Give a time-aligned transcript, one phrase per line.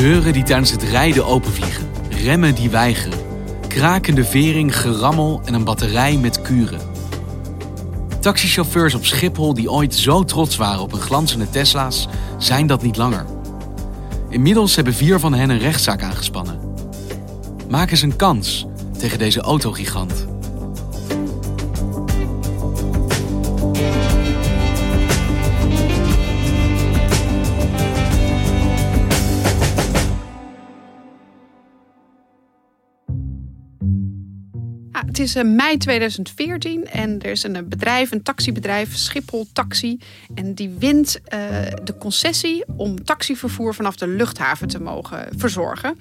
[0.00, 3.18] Deuren die tijdens het rijden openvliegen, remmen die weigeren,
[3.68, 6.80] krakende vering, gerammel en een batterij met kuren.
[8.20, 12.08] Taxichauffeurs op Schiphol die ooit zo trots waren op hun glanzende Tesla's,
[12.38, 13.26] zijn dat niet langer.
[14.28, 16.60] Inmiddels hebben vier van hen een rechtszaak aangespannen.
[17.68, 18.66] Maak eens een kans
[18.98, 20.29] tegen deze autogigant.
[35.20, 39.98] Is eh, mei 2014 en er is een eh, bedrijf, een taxibedrijf, Schiphol Taxi.
[40.34, 41.40] En die wint eh,
[41.84, 45.96] de concessie om taxivervoer vanaf de luchthaven te mogen verzorgen.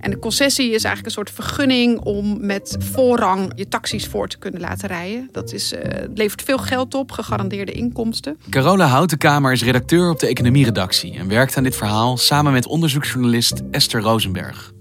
[0.00, 4.38] En de concessie is eigenlijk een soort vergunning om met voorrang je taxis voor te
[4.38, 5.28] kunnen laten rijden.
[5.32, 5.74] Dat is,
[6.14, 8.38] levert veel geld op, gegarandeerde inkomsten.
[8.50, 13.62] Carola Houtenkamer is redacteur op de economieredactie en werkt aan dit verhaal samen met onderzoeksjournalist
[13.70, 14.73] Esther Rosenberg.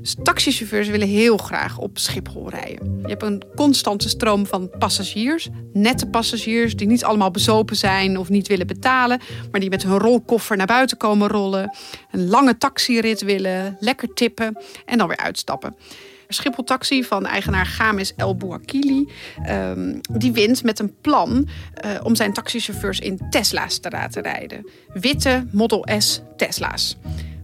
[0.00, 2.98] Dus taxichauffeurs willen heel graag op Schiphol rijden.
[3.02, 5.48] Je hebt een constante stroom van passagiers.
[5.72, 9.20] Nette passagiers die niet allemaal bezopen zijn of niet willen betalen.
[9.50, 11.76] Maar die met hun rolkoffer naar buiten komen rollen.
[12.10, 15.76] Een lange taxirit willen, lekker tippen en dan weer uitstappen.
[16.28, 19.08] Schiphol Taxi van eigenaar Gamis El Bouakili.
[19.44, 24.68] ehm, die wint met een plan eh, om zijn taxichauffeurs in Tesla's te laten rijden.
[24.92, 26.96] Witte Model S Tesla's.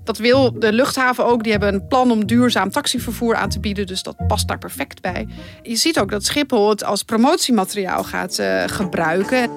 [0.05, 1.43] Dat wil de luchthaven ook.
[1.43, 3.87] Die hebben een plan om duurzaam taxivervoer aan te bieden.
[3.87, 5.29] Dus dat past daar perfect bij.
[5.63, 9.51] Je ziet ook dat Schiphol het als promotiemateriaal gaat eh, gebruiken.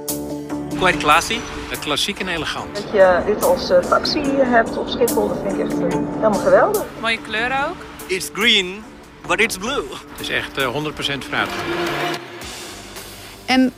[0.80, 1.38] Quite classy.
[1.80, 2.76] Klassiek en elegant.
[2.76, 6.34] Dat je dit als eh, taxi hebt op Schiphol, dat vind ik echt eh, helemaal
[6.40, 6.86] geweldig.
[7.02, 7.76] Mooie kleuren ook.
[8.08, 8.84] It's green,
[9.28, 9.84] but it's blue.
[10.12, 10.88] Het is echt eh, 100%
[11.28, 11.50] fruit.
[13.46, 13.74] En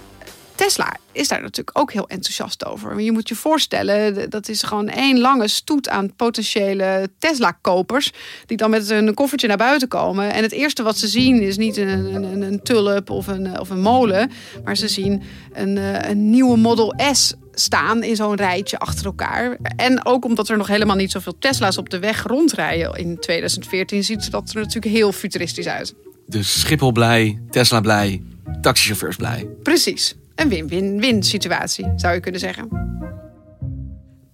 [0.59, 3.01] Tesla is daar natuurlijk ook heel enthousiast over.
[3.01, 8.11] Je moet je voorstellen, dat is gewoon één lange stoet aan potentiële Tesla-kopers.
[8.45, 10.33] Die dan met een koffertje naar buiten komen.
[10.33, 13.69] En het eerste wat ze zien is niet een, een, een tulp of een, of
[13.69, 14.31] een molen.
[14.63, 15.21] Maar ze zien
[15.53, 19.57] een, eh, een nieuwe Model S staan in zo'n rijtje achter elkaar.
[19.75, 24.03] En ook omdat er nog helemaal niet zoveel Tesla's op de weg rondrijden in 2014,
[24.03, 25.93] ziet dat er natuurlijk heel futuristisch uit.
[26.27, 28.21] Dus Schiphol blij, Tesla blij,
[28.61, 29.47] taxichauffeurs blij.
[29.63, 30.15] Precies.
[30.39, 32.67] Een win-win-win situatie, zou je kunnen zeggen.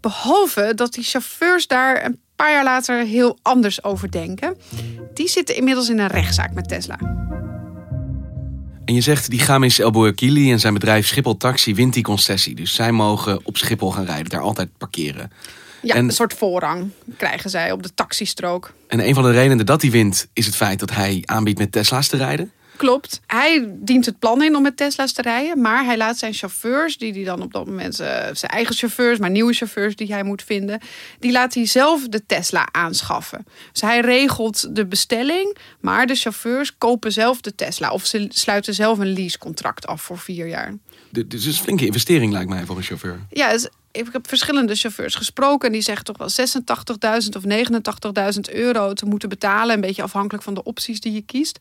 [0.02, 4.58] Behalve dat die chauffeurs daar een paar jaar later heel anders over denken.
[5.14, 6.98] Die zitten inmiddels in een rechtszaak met Tesla.
[8.86, 12.56] En je zegt, die Gamis El Bouakili en zijn bedrijf Schiphol Taxi wint die concessie.
[12.56, 15.32] Dus zij mogen op Schiphol gaan rijden, daar altijd parkeren.
[15.82, 18.74] Ja, En- een soort voorrang krijgen zij op de taxistrook.
[18.88, 21.72] En een van de redenen dat hij wint, is het feit dat hij aanbiedt met
[21.72, 22.52] Tesla's te rijden.
[22.78, 23.22] Klopt.
[23.28, 25.62] Hij dient het plan in om met Tesla's te rijden.
[25.62, 29.20] Maar hij laat zijn chauffeurs, die hij dan op dat moment eh, zijn eigen chauffeurs,
[29.20, 30.80] maar nieuwe chauffeurs die hij moet vinden,
[31.20, 33.46] die laat hij zelf de Tesla aanschaffen.
[33.72, 37.92] Dus hij regelt de bestelling, maar de chauffeurs kopen zelf de Tesla.
[37.92, 40.74] Of ze sluiten zelf een leasecontract af voor vier jaar.
[41.10, 43.20] Dus het is een flinke investering, lijkt mij, voor een chauffeur.
[43.30, 45.68] Ja, dus ik heb verschillende chauffeurs gesproken.
[45.68, 46.30] En die zeggen toch wel
[47.24, 47.44] 86.000 of
[48.34, 49.76] 89.000 euro te moeten betalen.
[49.76, 51.60] Een beetje afhankelijk van de opties die je kiest.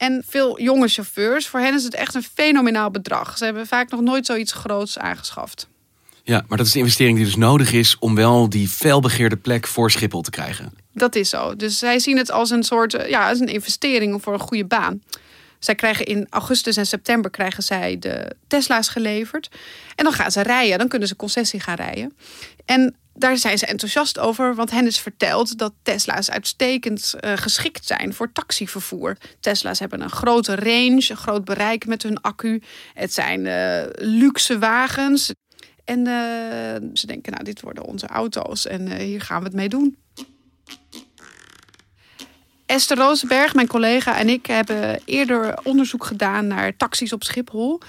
[0.00, 3.38] En veel jonge chauffeurs, voor hen is het echt een fenomenaal bedrag.
[3.38, 5.68] Ze hebben vaak nog nooit zoiets groots aangeschaft.
[6.22, 9.66] Ja, maar dat is de investering die dus nodig is om wel die felbegeerde plek
[9.66, 10.72] voor Schiphol te krijgen.
[10.92, 11.56] Dat is zo.
[11.56, 14.64] Dus zij zien het als een soort eh, ja, als een investering voor een goede
[14.64, 15.02] baan.
[15.58, 19.48] Zij krijgen in augustus en september krijgen zij de Tesla's geleverd.
[19.94, 20.78] En dan gaan ze rijden.
[20.78, 22.16] Dan kunnen ze concessie gaan rijden.
[22.64, 27.86] En daar zijn ze enthousiast over, want hen is verteld dat Tesla's uitstekend eh, geschikt
[27.86, 29.16] zijn voor taxivervoer.
[29.40, 32.62] Tesla's hebben een grote range, een groot bereik met hun accu.
[32.94, 35.32] Het zijn eh, luxe wagens.
[35.84, 39.68] En eh, ze denken, nou, dit worden onze auto's en hier gaan we het mee
[39.68, 39.96] doen.
[42.66, 47.80] Esther Rosenberg, mijn collega en ik hebben eerder onderzoek gedaan naar taxis op Schiphol.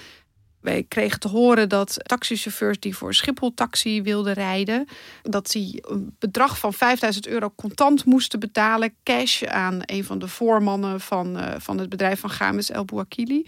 [0.62, 4.88] Wij kregen te horen dat taxichauffeurs die voor Schiphol taxi wilden rijden,
[5.22, 10.28] dat die een bedrag van 5000 euro contant moesten betalen, cash aan een van de
[10.28, 13.46] voormannen van, uh, van het bedrijf van Games El Bouakili.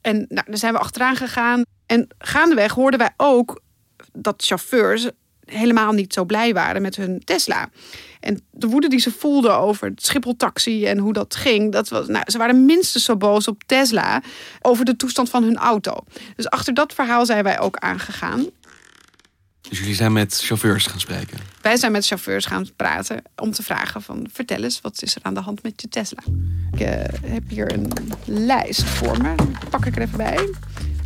[0.00, 1.62] En nou, daar zijn we achteraan gegaan.
[1.86, 3.60] En gaandeweg hoorden wij ook
[4.12, 5.10] dat chauffeurs
[5.46, 7.68] helemaal niet zo blij waren met hun Tesla.
[8.20, 12.06] En de woede die ze voelden over het Schiphol-taxi en hoe dat ging, dat was,
[12.06, 14.22] nou, ze waren minstens zo boos op Tesla
[14.62, 15.94] over de toestand van hun auto.
[16.36, 18.46] Dus achter dat verhaal zijn wij ook aangegaan.
[19.68, 21.38] Dus jullie zijn met chauffeurs gaan spreken?
[21.60, 25.22] Wij zijn met chauffeurs gaan praten om te vragen van vertel eens, wat is er
[25.22, 26.22] aan de hand met je Tesla?
[26.72, 26.88] Ik uh,
[27.30, 27.92] heb hier een
[28.24, 29.34] lijst voor me.
[29.70, 30.48] Pak ik er even bij.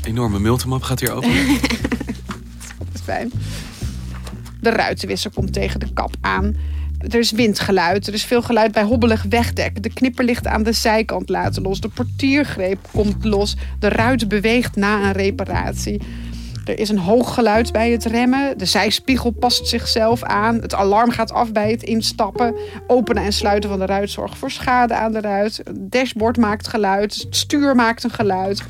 [0.05, 1.31] Enorme multimap gaat hier over.
[2.79, 3.33] dat is fijn.
[4.61, 6.57] De ruitenwisser komt tegen de kap aan.
[6.99, 9.83] Er is windgeluid, er is veel geluid bij hobbelig wegdek.
[9.83, 11.81] De knipperlicht aan de zijkant laten los.
[11.81, 13.57] De portiergreep komt los.
[13.79, 16.01] De ruit beweegt na een reparatie.
[16.65, 18.59] Er is een hoog geluid bij het remmen.
[18.59, 20.61] De zijspiegel past zichzelf aan.
[20.61, 22.55] Het alarm gaat af bij het instappen.
[22.87, 25.57] Openen en sluiten van de ruit zorgt voor schade aan de ruit.
[25.57, 27.15] Het dashboard maakt geluid.
[27.15, 28.63] Het stuur maakt een geluid.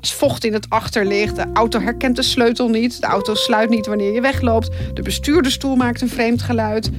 [0.00, 1.36] Is vocht in het achterlicht.
[1.36, 3.00] De auto herkent de sleutel niet.
[3.00, 4.70] De auto sluit niet wanneer je wegloopt.
[4.94, 6.90] De bestuurdersstoel maakt een vreemd geluid.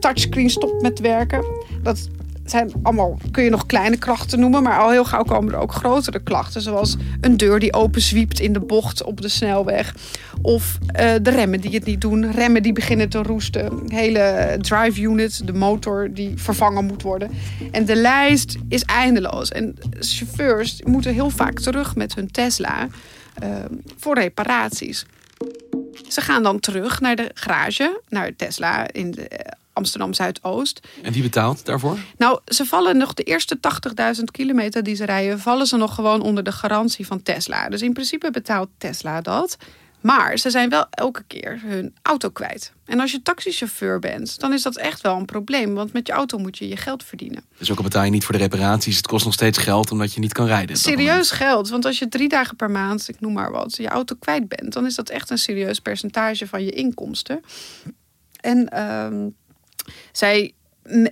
[0.00, 1.44] Touchscreen stopt met werken.
[1.82, 2.08] Dat
[2.50, 5.72] zijn allemaal, kun je nog kleine klachten noemen, maar al heel gauw komen er ook
[5.72, 6.62] grotere klachten.
[6.62, 9.94] Zoals een deur die openzwiept in de bocht op de snelweg.
[10.42, 12.32] Of uh, de remmen die het niet doen.
[12.32, 13.82] Remmen die beginnen te roesten.
[13.86, 17.30] Hele drive unit, de motor die vervangen moet worden.
[17.70, 19.50] En de lijst is eindeloos.
[19.50, 22.88] En chauffeurs moeten heel vaak terug met hun Tesla
[23.42, 23.48] uh,
[23.96, 25.06] voor reparaties.
[26.08, 29.28] Ze gaan dan terug naar de garage, naar Tesla in de
[29.80, 30.80] Amsterdam Zuidoost.
[31.02, 31.98] En wie betaalt daarvoor?
[32.16, 33.58] Nou, ze vallen nog de eerste
[34.16, 37.68] 80.000 kilometer die ze rijden, vallen ze nog gewoon onder de garantie van Tesla.
[37.68, 39.56] Dus in principe betaalt Tesla dat.
[40.00, 42.72] Maar ze zijn wel elke keer hun auto kwijt.
[42.84, 45.74] En als je taxichauffeur bent, dan is dat echt wel een probleem.
[45.74, 47.44] Want met je auto moet je je geld verdienen.
[47.58, 50.12] Dus ook al betaal je niet voor de reparaties, het kost nog steeds geld omdat
[50.14, 50.76] je niet kan rijden.
[50.76, 51.68] Serieus geld.
[51.68, 54.72] Want als je drie dagen per maand, ik noem maar wat, je auto kwijt bent,
[54.72, 57.40] dan is dat echt een serieus percentage van je inkomsten.
[58.40, 59.28] En ehm,
[60.12, 60.52] zij,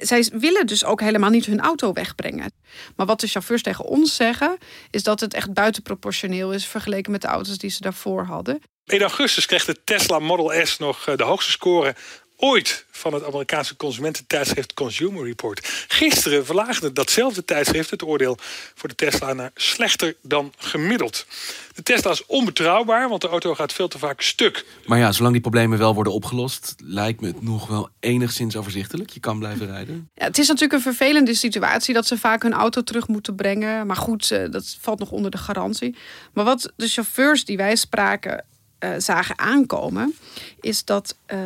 [0.01, 2.53] zij willen dus ook helemaal niet hun auto wegbrengen.
[2.97, 4.59] Maar wat de chauffeurs tegen ons zeggen,
[4.91, 8.61] is dat het echt buitenproportioneel is vergeleken met de auto's die ze daarvoor hadden.
[8.85, 11.95] In augustus kreeg de Tesla Model S nog eh, de hoogste score
[12.41, 15.85] ooit van het Amerikaanse consumententijdschrift Consumer Report.
[15.89, 18.37] Gisteren verlaagde datzelfde tijdschrift het oordeel
[18.75, 21.27] voor de Tesla naar slechter dan gemiddeld.
[21.75, 24.65] De Tesla is onbetrouwbaar, want de auto gaat veel te vaak stuk.
[24.87, 29.11] Maar ja, zolang die problemen wel worden opgelost, lijkt me het nog wel enigszins overzichtelijk.
[29.11, 30.11] Je kan blijven rijden.
[30.15, 33.87] Ja, het is natuurlijk een vervelende situatie dat ze vaak hun auto terug moeten brengen.
[33.87, 35.97] Maar goed, eh, dat valt nog onder de garantie.
[36.33, 38.45] Maar wat de chauffeurs die wij spraken
[38.81, 40.15] uh, zagen aankomen,
[40.61, 41.17] is dat.
[41.33, 41.39] Uh,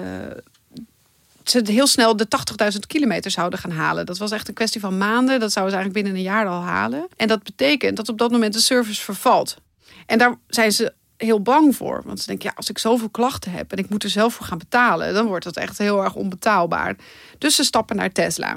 [1.45, 2.27] ze heel snel de
[2.73, 4.07] 80.000 kilometer zouden gaan halen.
[4.07, 5.41] Dat was echt een kwestie van maanden.
[5.41, 7.09] Dat zouden ze eigenlijk binnen een jaar al halen.
[7.17, 9.57] En dat betekent dat op dat moment de service vervalt.
[10.07, 12.03] En daar zijn ze heel bang voor.
[12.05, 14.47] Want ze denken, ja, als ik zoveel klachten heb en ik moet er zelf voor
[14.47, 16.97] gaan betalen, dan wordt dat echt heel erg onbetaalbaar.
[17.39, 18.57] Dus ze stappen naar Tesla.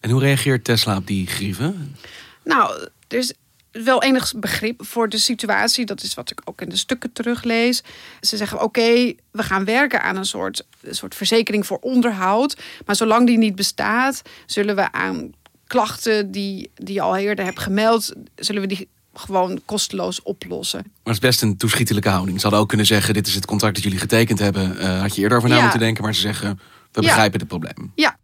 [0.00, 1.96] En hoe reageert Tesla op die grieven?
[2.44, 3.34] Nou, er is
[3.72, 5.86] wel enig begrip voor de situatie.
[5.86, 7.82] Dat is wat ik ook in de stukken teruglees.
[8.20, 12.60] Ze zeggen: Oké, we gaan werken aan een soort, een soort verzekering voor onderhoud.
[12.86, 15.32] Maar zolang die niet bestaat, zullen we aan
[15.66, 20.80] klachten die, die je al eerder hebt gemeld, zullen we die gewoon kosteloos oplossen.
[20.82, 22.36] Maar het is best een toeschietelijke houding.
[22.36, 24.76] Ze hadden ook kunnen zeggen: Dit is het contract dat jullie getekend hebben.
[24.76, 26.02] Uh, had je eerder over na moeten denken.
[26.02, 26.60] Maar ze zeggen:
[26.92, 27.92] We begrijpen het probleem.
[27.94, 28.16] Ja,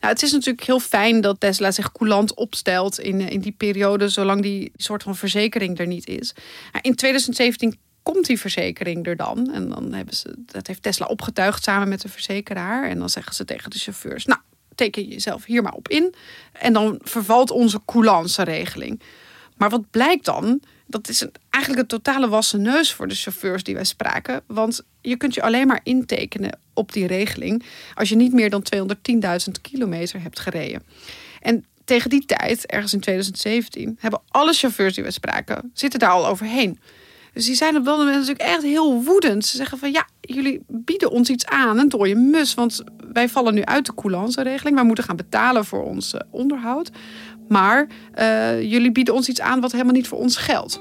[0.00, 4.08] nou, het is natuurlijk heel fijn dat Tesla zich coulant opstelt in, in die periode,
[4.08, 6.34] zolang die soort van verzekering er niet is.
[6.80, 9.52] in 2017 komt die verzekering er dan.
[9.52, 12.88] En dan hebben ze, dat heeft Tesla opgetuigd samen met de verzekeraar.
[12.88, 14.40] En dan zeggen ze tegen de chauffeurs: Nou,
[14.74, 16.14] teken jezelf hier maar op in.
[16.52, 19.00] En dan vervalt onze coulance regeling.
[19.56, 20.60] Maar wat blijkt dan?
[20.90, 24.42] Dat is een, eigenlijk een totale wassen neus voor de chauffeurs die wij spraken.
[24.46, 27.64] Want je kunt je alleen maar intekenen op die regeling
[27.94, 30.82] als je niet meer dan 210.000 kilometer hebt gereden.
[31.40, 36.10] En tegen die tijd, ergens in 2017, hebben alle chauffeurs die we spraken, zitten daar
[36.10, 36.78] al overheen.
[37.32, 39.46] Dus die zijn op dat moment natuurlijk echt heel woedend.
[39.46, 42.54] Ze zeggen van ja, jullie bieden ons iets aan, een dode mus.
[42.54, 44.76] Want wij vallen nu uit de coulance-regeling.
[44.76, 46.90] Wij moeten gaan betalen voor ons eh, onderhoud.
[47.48, 47.86] Maar
[48.18, 50.80] uh, jullie bieden ons iets aan wat helemaal niet voor ons geldt.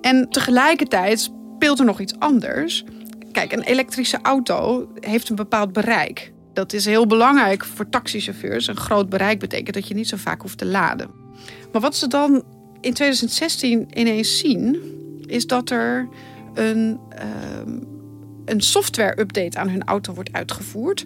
[0.00, 2.84] En tegelijkertijd speelt er nog iets anders.
[3.32, 6.32] Kijk, een elektrische auto heeft een bepaald bereik.
[6.52, 8.66] Dat is heel belangrijk voor taxichauffeurs.
[8.66, 11.10] Een groot bereik betekent dat je niet zo vaak hoeft te laden.
[11.72, 12.44] Maar wat ze dan
[12.80, 14.82] in 2016 ineens zien,
[15.26, 16.08] is dat er
[16.54, 17.74] een, uh,
[18.44, 21.04] een software-update aan hun auto wordt uitgevoerd.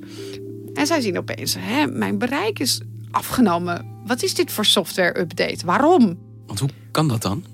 [0.75, 2.81] En zij zien opeens, hè, mijn bereik is
[3.15, 3.87] afgenomen.
[4.07, 5.67] Wat is dit voor software-update?
[5.67, 6.19] Waarom?
[6.47, 7.45] Want hoe kan dat dan?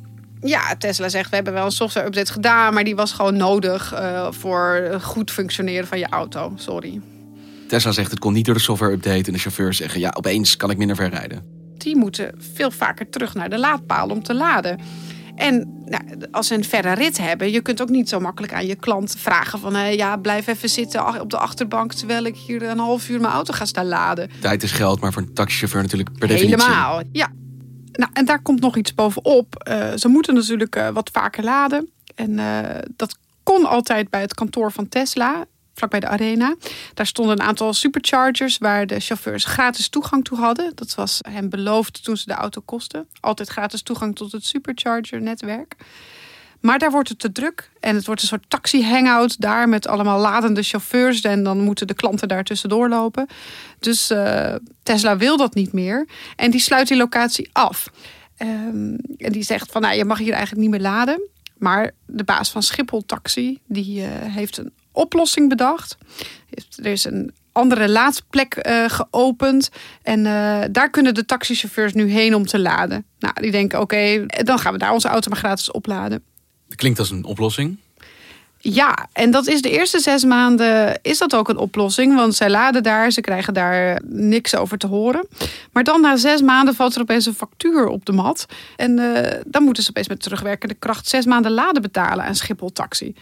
[0.40, 4.26] Ja, Tesla zegt we hebben wel een software-update gedaan, maar die was gewoon nodig uh,
[4.30, 6.52] voor goed functioneren van je auto.
[6.56, 7.00] Sorry.
[7.68, 10.70] Tesla zegt het kon niet door de software-update en de chauffeurs zeggen ja, opeens kan
[10.70, 11.42] ik minder ver rijden.
[11.78, 14.80] Die moeten veel vaker terug naar de laadpaal om te laden.
[15.40, 18.66] En nou, als ze een verre rit hebben, je kunt ook niet zo makkelijk aan
[18.66, 22.62] je klant vragen van hey, ja, blijf even zitten op de achterbank terwijl ik hier
[22.62, 24.30] een half uur mijn auto ga staan laden.
[24.40, 26.64] Tijd is geld, maar voor een taxichauffeur natuurlijk per definitie.
[26.64, 27.32] Helemaal, ja.
[27.92, 29.68] Nou, en daar komt nog iets bovenop.
[29.68, 31.90] Uh, ze moeten natuurlijk uh, wat vaker laden.
[32.14, 32.38] En
[32.96, 35.44] dat kon altijd bij het kantoor van Tesla
[35.80, 36.54] vlakbij de arena.
[36.94, 40.72] Daar stonden een aantal superchargers waar de chauffeurs gratis toegang toe hadden.
[40.74, 43.08] Dat was hen beloofd toen ze de auto kosten.
[43.20, 45.76] Altijd gratis toegang tot het supercharger-netwerk.
[46.60, 50.20] Maar daar wordt het te druk en het wordt een soort taxi-hangout daar met allemaal
[50.20, 51.20] ladende chauffeurs.
[51.20, 53.26] En dan moeten de klanten daar tussendoor lopen.
[53.78, 57.90] Dus uh, Tesla wil dat niet meer en die sluit die locatie af.
[58.38, 61.28] Um, en die zegt van nou, je mag hier eigenlijk niet meer laden.
[61.58, 65.96] Maar de baas van Schiphol Taxi die uh, heeft een oplossing bedacht.
[66.76, 69.70] Er is een andere laadplek uh, geopend.
[70.02, 73.04] En uh, daar kunnen de taxichauffeurs nu heen om te laden.
[73.18, 76.22] Nou, die denken: oké, dan gaan we daar onze auto maar gratis opladen.
[76.74, 77.78] Klinkt als een oplossing.
[78.62, 82.14] Ja, en dat is de eerste zes maanden is dat ook een oplossing.
[82.14, 85.26] Want zij laden daar, ze krijgen daar niks over te horen.
[85.72, 88.46] Maar dan na zes maanden valt er opeens een factuur op de mat.
[88.76, 92.72] En uh, dan moeten ze opeens met terugwerkende kracht zes maanden laden betalen aan Schiphol
[92.72, 93.14] Taxi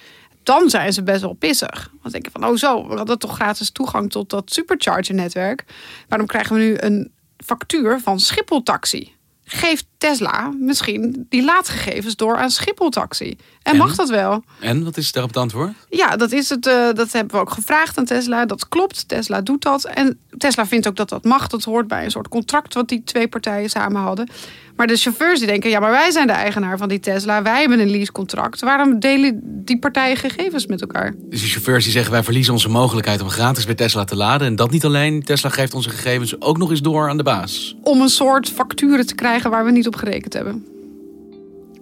[0.48, 1.90] dan zijn ze best wel pissig.
[2.00, 5.64] Want denken van, oh zo, we hadden toch gratis toegang tot dat supercharger-netwerk.
[6.08, 7.12] Waarom krijgen we nu een
[7.44, 9.12] factuur van Schiphol Taxi?
[9.44, 13.36] Geeft Tesla misschien die laadgegevens door aan Schiphol Taxi?
[13.62, 14.44] En, mag dat wel?
[14.60, 15.72] En wat is daarop het antwoord?
[15.88, 16.66] Ja, dat is het.
[16.66, 18.46] Uh, dat hebben we ook gevraagd aan Tesla.
[18.46, 19.08] Dat klopt.
[19.08, 19.84] Tesla doet dat.
[19.84, 21.46] En Tesla vindt ook dat dat mag.
[21.46, 24.28] Dat hoort bij een soort contract wat die twee partijen samen hadden.
[24.76, 27.42] Maar de chauffeurs die denken, ja, maar wij zijn de eigenaar van die Tesla.
[27.42, 28.60] Wij hebben een leasecontract.
[28.60, 31.14] Waarom delen die partijen gegevens met elkaar?
[31.18, 34.46] Dus die chauffeurs die zeggen, wij verliezen onze mogelijkheid om gratis bij Tesla te laden.
[34.46, 35.22] En dat niet alleen.
[35.22, 37.76] Tesla geeft onze gegevens ook nog eens door aan de baas.
[37.82, 40.66] Om een soort facturen te krijgen waar we niet op gerekend hebben.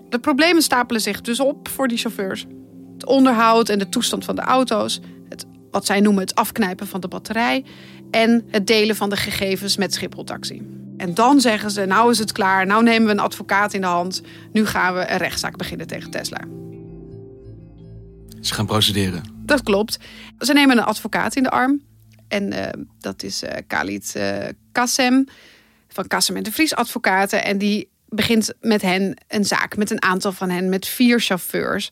[0.08, 2.46] De problemen stapelen zich dus op voor die chauffeurs.
[2.94, 5.00] Het onderhoud en de toestand van de auto's.
[5.28, 7.64] Het, wat zij noemen het afknijpen van de batterij.
[8.10, 10.62] En het delen van de gegevens met Schiphol Taxi.
[10.96, 13.86] En dan zeggen ze, nou is het klaar, nou nemen we een advocaat in de
[13.86, 14.22] hand.
[14.52, 16.40] Nu gaan we een rechtszaak beginnen tegen Tesla.
[18.40, 19.22] Ze gaan procederen.
[19.44, 19.98] Dat klopt.
[20.38, 21.82] Ze nemen een advocaat in de arm.
[22.28, 22.64] En uh,
[22.98, 24.36] dat is uh, Khalid uh,
[24.72, 25.24] Kassem
[25.88, 27.44] van Kassem en de Vries advocaten.
[27.44, 31.90] En die begint met hen een zaak, met een aantal van hen, met vier chauffeurs.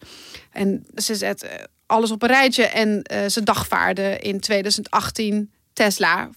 [0.52, 1.48] En ze zet
[1.86, 6.30] alles op een rijtje en ze dagvaarden in 2018 Tesla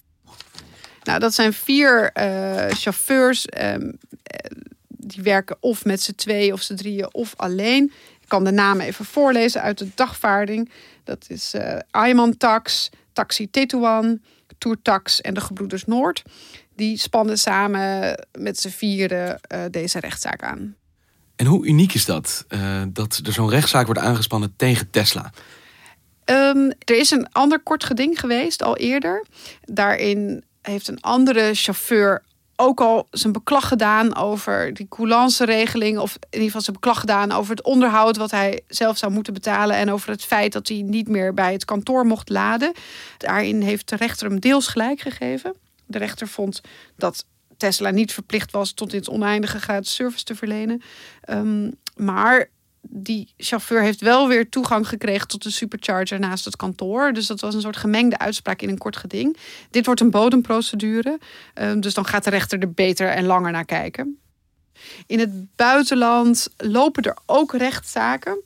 [1.08, 3.46] nou, dat zijn vier uh, chauffeurs.
[3.60, 3.98] Um,
[4.88, 7.92] die werken of met z'n twee of z'n drieën of alleen.
[8.20, 10.70] Ik kan de namen even voorlezen uit de dagvaarding.
[11.04, 14.20] Dat is uh, Ayman Tax, Taxi Tetuan,
[14.58, 16.22] Tourtax en de Gebroeders Noord.
[16.78, 20.76] Die spannen samen met z'n vieren uh, deze rechtszaak aan.
[21.36, 22.44] En hoe uniek is dat?
[22.48, 25.32] Uh, dat er zo'n rechtszaak wordt aangespannen tegen Tesla?
[26.24, 29.26] Um, er is een ander kort geding geweest al eerder.
[29.64, 32.22] Daarin heeft een andere chauffeur
[32.56, 35.98] ook al zijn beklag gedaan over die coulance-regeling.
[35.98, 39.32] Of in ieder geval zijn beklag gedaan over het onderhoud wat hij zelf zou moeten
[39.32, 39.76] betalen.
[39.76, 42.72] En over het feit dat hij niet meer bij het kantoor mocht laden.
[43.16, 45.54] Daarin heeft de rechter hem deels gelijk gegeven.
[45.88, 46.60] De rechter vond
[46.96, 47.24] dat
[47.56, 50.82] Tesla niet verplicht was tot in het oneindige gratis service te verlenen.
[51.30, 52.48] Um, maar
[52.80, 57.12] die chauffeur heeft wel weer toegang gekregen tot de supercharger naast het kantoor.
[57.12, 59.36] Dus dat was een soort gemengde uitspraak in een kort geding.
[59.70, 61.18] Dit wordt een bodemprocedure.
[61.54, 64.18] Ehm, dus dan gaat de rechter er beter en langer naar kijken.
[65.06, 68.42] In het buitenland lopen er ook rechtszaken.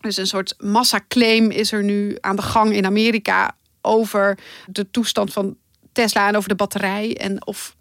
[0.00, 5.32] Dus een soort massaclaim is er nu aan de gang in Amerika over de toestand
[5.32, 5.56] van
[5.96, 7.16] Tesla en over de batterij.
[7.16, 7.76] En of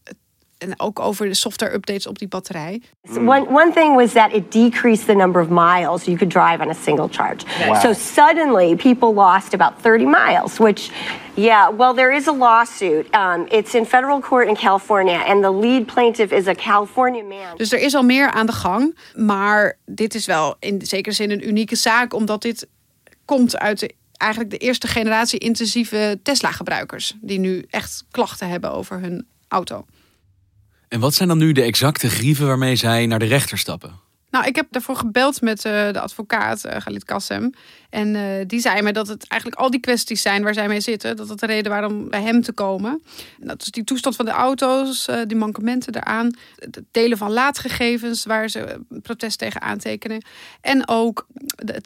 [0.58, 2.82] en ook over de software updates op die batterij.
[3.16, 6.70] One, one thing was that it decreased the number of miles you could drive on
[6.70, 7.46] a single charge.
[7.68, 7.82] Wow.
[7.82, 10.90] So suddenly people lost about 30 miles, which,
[11.34, 13.16] yeah, well, there is a lawsuit.
[13.16, 17.58] Um, it's in federal court in California and the lead plaintiff is a California man.
[17.58, 21.32] Dus er is al meer aan de gang, maar dit is wel in zekere zin
[21.32, 22.68] een unieke zaak, omdat dit
[23.26, 27.14] komt uit de eigenlijk de eerste generatie intensieve Tesla-gebruikers.
[27.22, 29.86] Die nu echt klachten hebben over hun auto.
[30.88, 34.00] En wat zijn dan nu de exacte grieven waarmee zij naar de rechter stappen?
[34.36, 37.50] Nou, ik heb daarvoor gebeld met uh, de advocaat uh, Galit Kassem.
[37.90, 40.80] En uh, die zei me dat het eigenlijk al die kwesties zijn waar zij mee
[40.80, 41.16] zitten.
[41.16, 43.02] Dat dat de reden waarom bij hem te komen.
[43.42, 46.32] En dat is die toestand van de auto's, die mankementen eraan.
[46.56, 50.26] Het delen van laadgegevens waar ze protest tegen aantekenen.
[50.62, 51.26] En ook
[51.56, 51.82] de,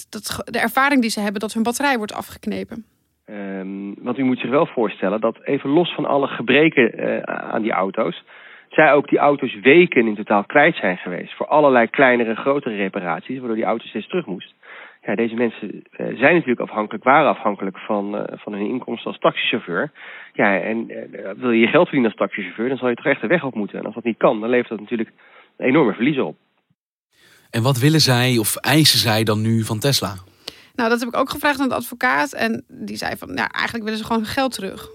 [0.46, 2.86] de ervaring die ze hebben dat hun batterij wordt afgeknepen.
[3.26, 7.72] Um, want u moet zich wel voorstellen dat even los van alle gebreken aan die
[7.72, 8.24] auto's
[8.70, 11.36] zij ook die auto's weken in totaal kwijt zijn geweest.
[11.36, 14.54] Voor allerlei kleinere en grotere reparaties, waardoor die auto steeds terug moest.
[15.02, 19.20] Ja, deze mensen uh, zijn natuurlijk afhankelijk, waren afhankelijk van, uh, van hun inkomsten als
[19.20, 19.92] taxichauffeur.
[20.34, 20.98] Ja, en uh,
[21.38, 23.56] wil je je geld verdienen als taxichauffeur, dan zal je toch echt de weg op
[23.56, 23.80] moeten.
[23.80, 25.12] En als dat niet kan, dan levert dat natuurlijk
[25.58, 26.38] enorme verliezen op.
[27.52, 30.14] En wat willen zij of eisen zij dan nu van Tesla?
[30.76, 32.34] Nou, dat heb ik ook gevraagd aan de advocaat.
[32.34, 34.90] En die zei van, nou, eigenlijk willen ze gewoon hun geld terug.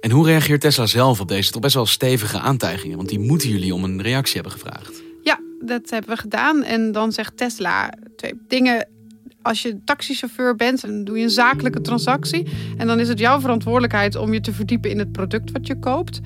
[0.00, 2.96] En hoe reageert Tesla zelf op deze toch best wel stevige aantijgingen?
[2.96, 5.02] Want die moeten jullie om een reactie hebben gevraagd.
[5.22, 6.62] Ja, dat hebben we gedaan.
[6.62, 8.88] En dan zegt Tesla twee dingen.
[9.42, 12.46] Als je taxichauffeur bent, dan doe je een zakelijke transactie.
[12.76, 15.78] En dan is het jouw verantwoordelijkheid om je te verdiepen in het product wat je
[15.78, 16.20] koopt.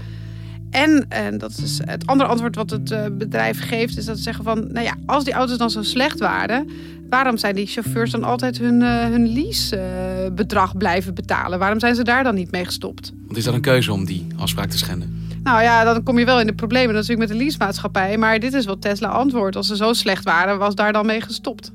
[0.71, 4.23] En, en dat is het andere antwoord wat het eh, bedrijf geeft, is dat ze
[4.23, 6.71] zeggen van, nou ja, als die auto's dan zo slecht waren,
[7.09, 11.59] waarom zijn die chauffeurs dan altijd hun, uh, hun leasebedrag blijven betalen?
[11.59, 13.13] Waarom zijn ze daar dan niet mee gestopt?
[13.27, 15.29] Want is dat een keuze om die afspraak te schenden?
[15.43, 18.19] Nou ja, dan kom je wel in de problemen natuurlijk met de leasemaatschappij.
[18.19, 19.57] Maar dit is wat Tesla antwoordt.
[19.57, 21.73] Als ze zo slecht waren, was daar dan mee gestopt.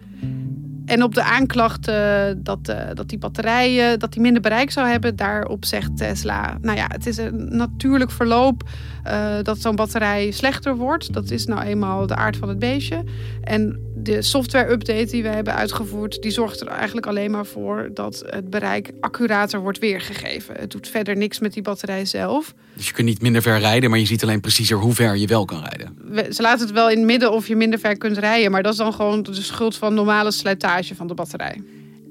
[0.86, 4.88] En op de aanklacht uh, dat, uh, dat die batterijen dat die minder bereik zou
[4.88, 8.64] hebben, daarop zegt Tesla: Nou ja, het is een natuurlijk verloop
[9.08, 11.14] uh, dat zo'n batterij slechter wordt.
[11.14, 13.04] Dat is nou eenmaal de aard van het beestje.
[13.42, 18.24] En de software-update die we hebben uitgevoerd, die zorgt er eigenlijk alleen maar voor dat
[18.26, 20.56] het bereik accurater wordt weergegeven.
[20.58, 22.54] Het doet verder niks met die batterij zelf.
[22.74, 25.28] Dus je kunt niet minder ver rijden, maar je ziet alleen preciezer hoe ver je
[25.28, 26.34] wel kan rijden.
[26.34, 28.72] Ze laten het wel in het midden of je minder ver kunt rijden, maar dat
[28.72, 31.62] is dan gewoon de schuld van normale slijtage van de batterij.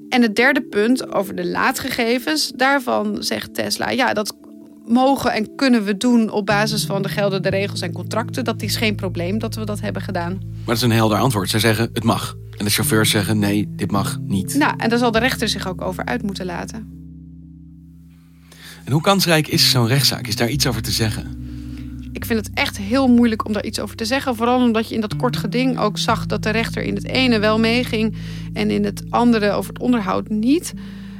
[0.09, 4.35] En het derde punt over de laadgegevens, daarvan zegt Tesla, ja, dat
[4.87, 8.43] mogen en kunnen we doen op basis van de geldende regels en contracten.
[8.43, 10.31] Dat is geen probleem dat we dat hebben gedaan.
[10.31, 11.49] Maar dat is een helder antwoord.
[11.49, 12.35] Zij zeggen het mag.
[12.57, 14.55] En de chauffeurs zeggen nee, dit mag niet.
[14.55, 17.03] Nou, en daar zal de rechter zich ook over uit moeten laten.
[18.83, 20.27] En hoe kansrijk is zo'n rechtszaak?
[20.27, 21.43] Is daar iets over te zeggen?
[22.11, 24.35] Ik vind het echt heel moeilijk om daar iets over te zeggen.
[24.35, 27.39] Vooral omdat je in dat kort geding ook zag dat de rechter in het ene
[27.39, 28.15] wel meeging
[28.53, 30.73] en in het andere over het onderhoud niet.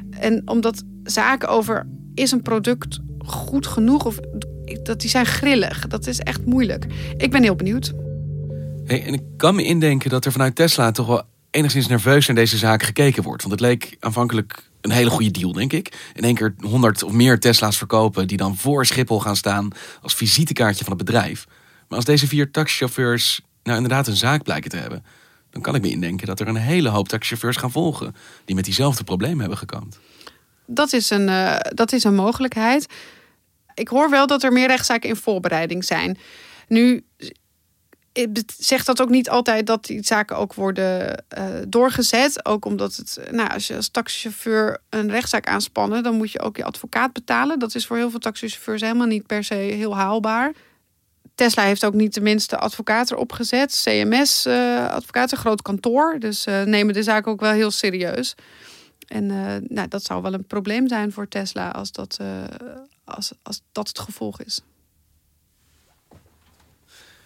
[0.09, 4.19] En omdat zaken over is een product goed genoeg of
[4.83, 5.87] dat die zijn grillig.
[5.87, 6.85] Dat is echt moeilijk.
[7.17, 7.93] Ik ben heel benieuwd.
[8.85, 12.35] Hey, en ik kan me indenken dat er vanuit Tesla toch wel enigszins nerveus naar
[12.35, 13.41] deze zaak gekeken wordt.
[13.41, 16.11] Want het leek aanvankelijk een hele goede deal, denk ik.
[16.13, 19.67] In één keer 100 of meer Tesla's verkopen die dan voor Schiphol gaan staan
[20.01, 21.45] als visitekaartje van het bedrijf.
[21.87, 25.03] Maar als deze vier taxichauffeurs nou inderdaad een zaak blijken te hebben,
[25.49, 28.65] dan kan ik me indenken dat er een hele hoop taxichauffeurs gaan volgen die met
[28.65, 29.99] diezelfde problemen hebben gekampt.
[30.65, 32.87] Dat is een, uh, dat is een mogelijkheid.
[33.75, 36.17] Ik hoor wel dat er meer rechtszaken in voorbereiding zijn.
[36.67, 37.05] Nu
[38.57, 42.45] zegt dat ook niet altijd dat die zaken ook worden uh, doorgezet.
[42.45, 46.57] Ook omdat het, nou, als je als taxichauffeur een rechtszaak aanspannen, dan moet je ook
[46.57, 47.59] je advocaat betalen.
[47.59, 50.53] Dat is voor heel veel taxichauffeurs helemaal niet per se heel haalbaar.
[51.35, 53.81] Tesla heeft ook niet de minste advocaat erop gezet.
[53.83, 56.15] CMS, uh, advocaat, een groot kantoor.
[56.19, 58.35] Dus uh, nemen de zaak ook wel heel serieus.
[59.07, 59.25] En
[59.67, 62.19] nou, dat zou wel een probleem zijn voor Tesla als dat,
[63.05, 64.61] als, als dat het gevolg is.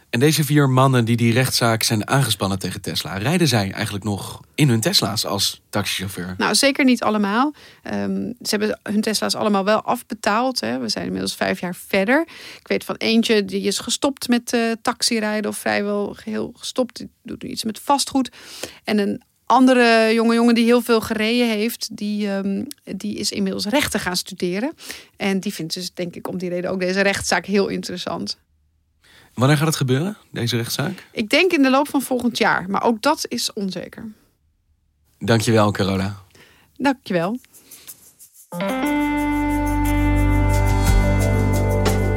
[0.10, 4.42] En deze vier mannen die die rechtszaak zijn aangespannen tegen Tesla, rijden zij eigenlijk nog
[4.56, 6.36] in hun Tesla's als taxichauffeur?
[6.38, 7.54] Nou, zeker niet allemaal.
[7.94, 10.60] Um, ze hebben hun Tesla's allemaal wel afbetaald.
[10.60, 10.80] Hè.
[10.80, 12.22] We zijn inmiddels vijf jaar verder.
[12.60, 16.98] Ik weet van eentje die is gestopt met uh, taxirijden of vrijwel geheel gestopt.
[16.98, 18.32] Die doet nu iets met vastgoed.
[18.84, 23.66] En een andere jonge jongen die heel veel gereden heeft, die, um, die is inmiddels
[23.66, 24.72] rechten gaan studeren.
[25.18, 28.38] En die vindt dus, denk ik, om die reden ook deze rechtszaak heel interessant.
[29.34, 31.08] Wanneer gaat het gebeuren, deze rechtszaak?
[31.12, 34.12] Ik denk in de loop van volgend jaar, maar ook dat is onzeker.
[35.20, 36.16] Dankjewel, Carola.
[36.78, 37.40] Dankjewel.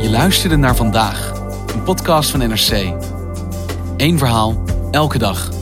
[0.01, 1.33] Je luisterde naar vandaag,
[1.75, 2.95] een podcast van NRC.
[3.97, 5.62] Eén verhaal, elke dag.